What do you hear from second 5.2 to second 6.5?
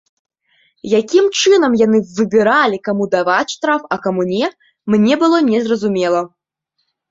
было незразумела.